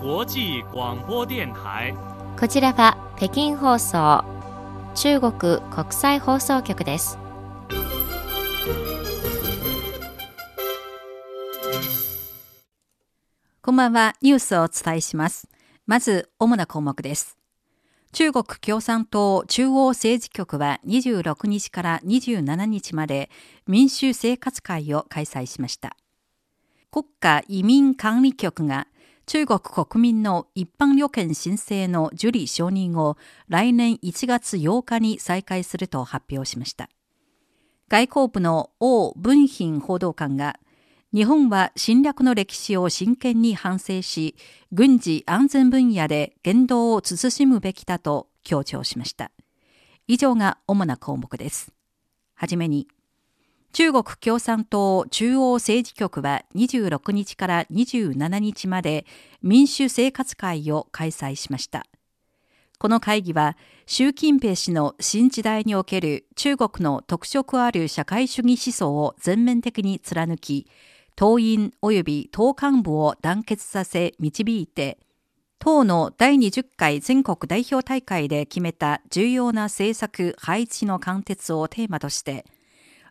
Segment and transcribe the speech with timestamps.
[0.00, 1.92] 際广播電台。
[2.38, 4.24] こちらは北京放送
[4.94, 7.18] 中国国際放送局です。
[13.60, 15.48] こんばんは、ニュースをお伝えします。
[15.84, 17.36] まず、主な項目です。
[18.12, 23.30] 中国共産党中央政治局は26日から27日まで
[23.66, 25.96] 民主生活会を開催しました。
[26.90, 28.86] 国家移民管理局が
[29.28, 33.18] 中国国民の一般旅券申請の受理承認を
[33.48, 36.88] 来年1月8日に再開すると発表しました。
[37.90, 40.58] 外交部の王文賓報道官が
[41.12, 44.34] 日本は侵略の歴史を真剣に反省し、
[44.72, 49.30] 軍事安全分野で言動を慎むべきだと強調しました。
[50.06, 51.74] 以上が主な項目です。
[52.32, 52.88] はじめに、
[53.72, 59.06] 中国共産党中央政治局は26日から27日まで
[59.42, 61.86] 民主生活会を開催しました。
[62.78, 70.66] この会議は習近平氏の新時代における中国の特色ある社会主義思想を全面的に貫き、
[71.16, 74.98] 党員及び党幹部を団結させ導いて、
[75.58, 82.44] 党の第20回全国代表大会で決めた重要な政策配置の貫徹をテーマとして、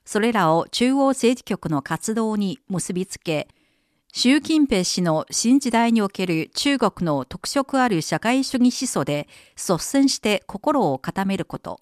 [0.07, 3.49] それらを中央政治局の活動に結びつけ、
[4.13, 11.81] 習近平氏の新時代における中国の特色ある社会主義思想で率先して心を固めること、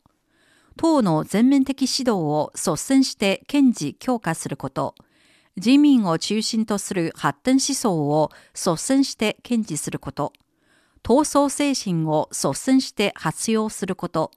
[0.75, 4.95] 党の全面的指導を率先して堅持強化すること、
[5.55, 10.33] 人民を中心とする発展思想を率先して堅持すること、
[11.03, 14.31] 闘争精神を率先して発揚すること、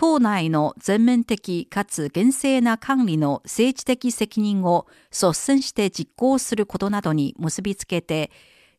[0.00, 8.30] 党内の全面的かつ厳正な管理の政治的責任を率先して実行することなどに結びつけて、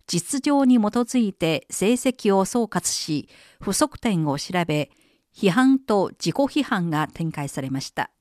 [0.08, 3.28] 実情に基づいて成績を総括し、
[3.60, 4.92] 不足点を調べ、
[5.36, 8.12] 批判と自己批判が展開されました。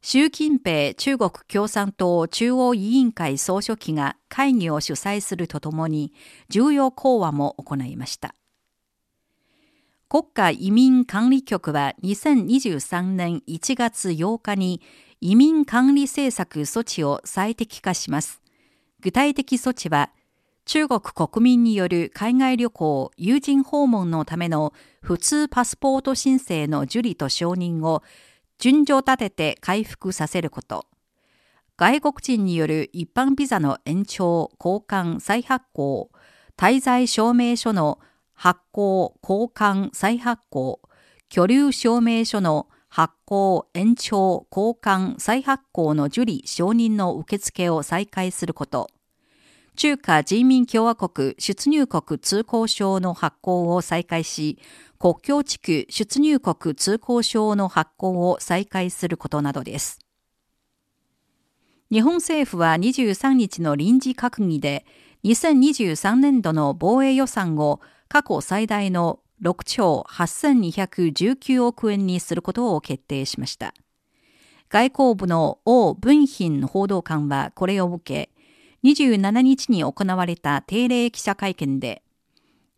[0.00, 6.12] 習近平中国共産党中央委員会総書記が会議を主催するとともに
[6.48, 8.36] 重要講話も行いました。
[10.12, 14.82] 国家移民管理局は2023年1月8日に
[15.22, 18.42] 移民管理政策措置を最適化します。
[19.00, 20.10] 具体的措置は
[20.66, 28.02] 中国国民による海外旅行、友人訪問のための普通パスポート申請の受理と承認を
[28.58, 30.84] 順序立てて回復させること。
[31.78, 36.10] 外国人による一般ビザの延長、交換、再発行、
[36.58, 37.98] 滞在証明書の
[38.34, 40.80] 発行、交換、再発行、
[41.28, 48.90] 居留証明書の発行、延長、交換、再発行の受理、承認の受付を再開すること。
[49.74, 54.58] 中華人民共和国出入国通行証の発行を再開し、
[54.98, 59.98] 国境地区出入国通行証の発行を再開することなどです。
[61.90, 64.84] 日本政府は23日の臨時閣議で、
[65.24, 67.80] 2023年度の防衛予算を
[68.12, 73.72] 過去最大の6兆8219億円にすることを決定しました。
[74.68, 78.30] 外交部の王文賓報道官はこれを受け、
[78.86, 82.02] 27日に行われた定例記者会見で、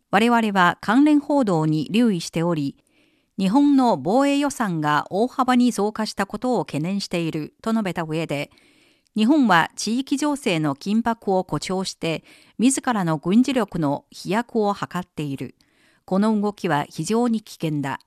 [0.09, 2.77] 我々は関連報道に留意しており、
[3.37, 8.51] 日本の防衛予算が大幅に増加したことを懸念していると述べた上で、
[9.15, 12.25] 日本は地域情勢の緊迫を誇張して、
[12.57, 15.55] 自らの軍事力の飛躍を図っている。
[16.03, 18.01] この動きは非常に危険だ。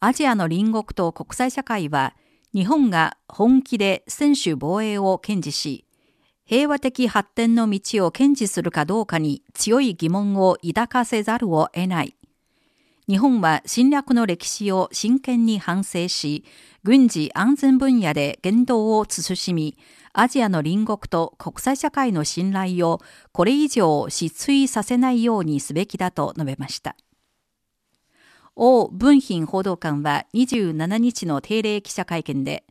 [0.00, 2.16] アジアの隣国と国際社会は、
[2.52, 5.86] 日本が本気で専守防衛を堅持し、
[6.44, 12.16] 平和的発展の道を堅持するかどうかに強い疑問を抱かせざるを得ない。
[13.08, 16.44] 日本は侵略の歴史を真剣に反省し、
[16.82, 19.78] 軍事安全分野で言動を慎み、
[20.14, 23.00] アジアの隣国と国際社会の信頼を
[23.32, 26.96] これ以上失墜させないようにすべきだと述べました。
[28.54, 32.64] 王文賓報道官は27日の定例記者会見で、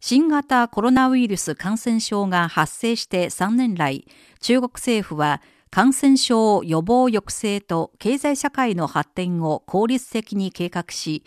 [0.00, 4.08] 新型コロナウイルス感染症が発生して3年来、
[4.40, 11.22] 中国政府は感染症予防抑制と経済社会の発展を効率的に計画し、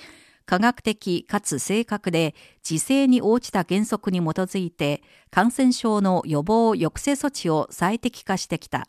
[0.45, 5.01] 科学的かつ正確で時勢に応じた原則に基づいて
[5.31, 8.87] 感染症の予防抑制措置を最適化してきた。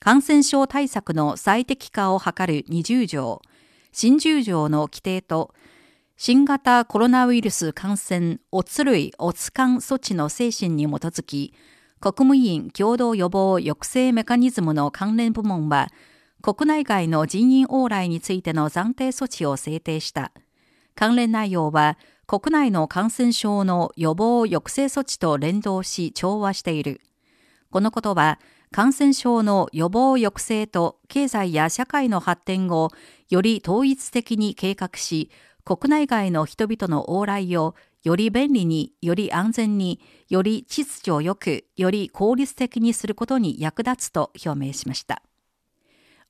[0.00, 3.42] 感染症対策の最適化を図る20条、
[3.92, 5.54] 新10条の規定と
[6.16, 11.54] 新型コロナウイルス感染乙類乙間措置の精神に基づき、
[12.00, 15.88] 国務院共同予防抑制メカニズムの関連部門は、
[16.42, 20.32] 国内外の人員往来についての暫定措置を制定した。
[20.94, 27.00] 関連内容は国内の感染症の予防抑制措置と連動し調和している。
[27.70, 28.38] このことは
[28.72, 32.90] 感染症の予防抑制と経済や社会の発展を
[33.28, 35.30] より統一的に計画し、
[35.64, 40.00] 国内外の人々の往来をより便利に、より安全に、
[40.30, 45.22] より秩序よく、より効率的にすることに役立つと表明しました。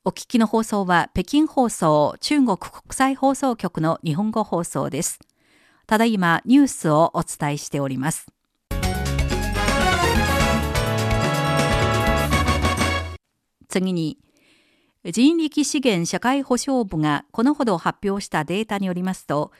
[0.03, 5.19] お聞きの放送は北京放送中国国際放送局の日本語放送です。
[5.87, 8.27] ただいまニュースをお伝えしております。
[13.69, 14.17] 次に、
[15.05, 19.53] 人力資源社会保障部がこのほど発表したデータによりますと、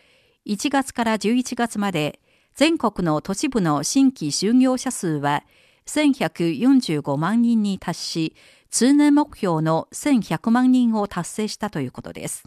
[0.47, 2.19] 1月から11月まで
[2.55, 5.45] 全国の都市部の新規就業者数は
[5.85, 8.37] 1145万人に達し、
[8.71, 12.45] 通年目標の1100万人を達成したということです。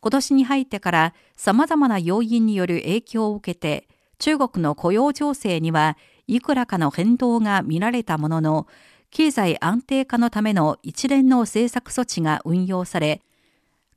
[0.00, 3.88] 今年に入ってから様々な要因による影響を受けて、
[4.18, 5.96] 中国の雇用情勢には
[6.26, 8.66] いくらかの変動が見られたものの、
[9.10, 13.22] 経済安定化のための一連の政策措置が運用され、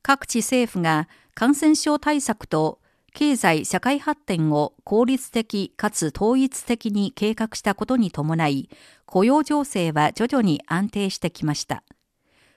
[0.02, 2.80] 各地政府が感染症対策と
[3.14, 8.68] 経済社会発展を効率的かつ統一的に計画したことに伴い、
[9.06, 11.82] 雇用情勢は徐々に安定してきました。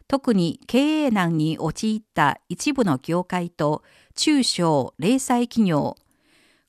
[0.07, 3.81] 特に経営難に陥った一部の業界と
[4.13, 5.95] 中小零細企業、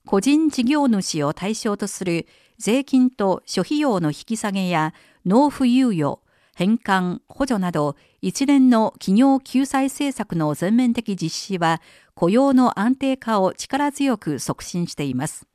[0.05, 2.25] 個人事業主を対象とする
[2.57, 4.93] 税金と諸費用の引き下げや
[5.25, 6.22] 納付猶予、
[6.55, 11.81] 返還、補助など一連の企業救済政策の全面的実施は
[12.13, 15.47] 雇用の安定化を力強く促進しています。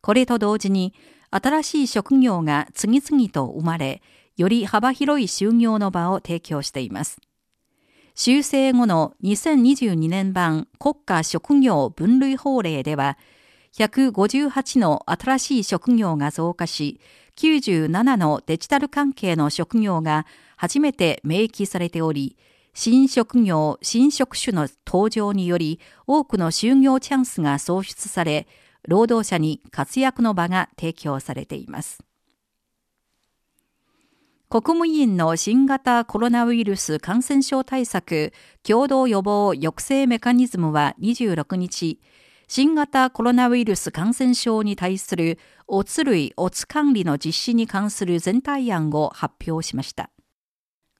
[0.00, 0.94] これと同時に
[1.30, 4.02] 新しい職業が次々と生まれ、
[4.36, 7.18] より幅広い就業の場を提供しています。
[8.14, 13.18] 修正後の2022年版国家職業分類法令では、
[13.76, 17.00] 158の新しい職業が増加し、
[17.36, 20.26] 97のデジタル関係の職業が
[20.56, 22.36] 初めて明記されており、
[22.74, 28.46] 新職業、新職種の登場により多くの就業チャンスが創出され、
[28.86, 32.04] 労働者に活躍の場が提供されています。
[34.50, 38.32] 国務院の新型コロナウイルス感染症対策
[38.62, 42.00] 共同予防抑制メカニズムは26日、
[42.56, 50.10] 新型コロナウイルス感染症に対するおつ類おつ管理の実施に関する全体案を発表しました。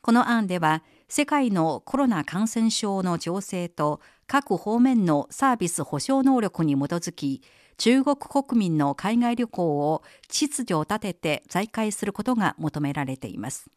[0.00, 7.40] この案では、世界のコロナ感染症の情勢と各方面のサービス保障能力に基づき、
[7.76, 13.70] 中国国民の海外旅行を秩序を立てて再開することが求められています。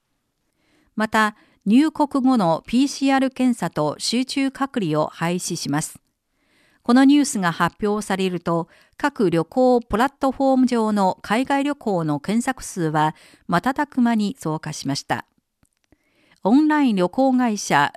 [0.96, 1.36] また、
[1.68, 6.02] 入国後の PCR 検査と集中隔離を廃止します。
[6.88, 13.14] このニュースが発表されると、各旅行プラットフォーム上の海外旅行の検索数は
[13.50, 15.26] 瞬く間に増加しました。
[16.45, 17.92] オンライン旅行会社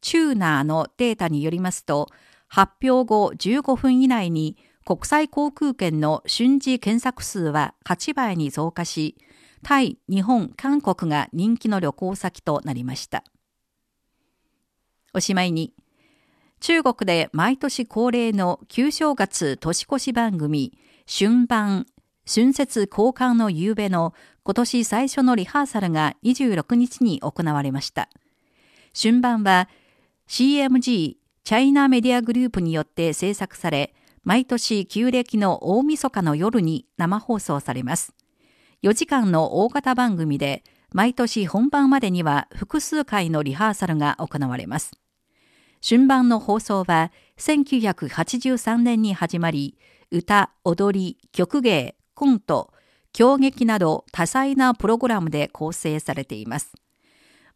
[0.00, 2.10] チューナーのデータによりますと、
[2.46, 9.16] 発表後15分以内に国際航空券の瞬時検索数は8倍に増加し、
[9.64, 13.24] タイ、日本、韓国が人気の旅行先となりました。
[15.12, 15.72] おしまいに、
[16.60, 21.86] 中国で毎年恒例の旧正月年越し番組、春晩、
[22.26, 24.12] 春節交換の夕べの
[24.42, 28.08] 今年最初のリハーサルが26日に行われました。
[29.00, 29.68] 春晩は
[30.28, 38.12] CMG チャイナメディアグループによって制作され、毎年旧暦の大晦日の夜に生放送されます。
[38.82, 44.92] 4時間の大型番組で、毎年本番までには複数回のリハーサルが行われます。
[45.86, 49.78] 春晩の放送は1983年に始まり、
[50.10, 52.72] 歌、踊り、曲芸、コント、
[53.12, 56.72] 狂劇など多彩なプログラムで構成されています。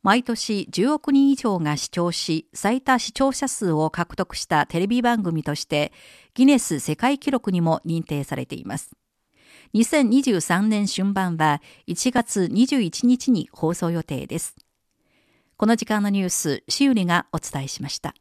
[0.02, 5.92] 毎年10億人以上が視聴し、最多視聴者数を獲得したテレビ番組として、
[6.34, 8.90] ギネス世界記録にも認定されています。
[9.74, 14.56] 2023年春晩は1月21日に放送予定です。
[15.62, 18.14] この時間のニュース、シウリがお伝えしました。